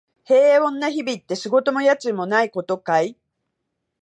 [0.25, 3.19] 平穏な日々って、仕事も家賃もないことかい？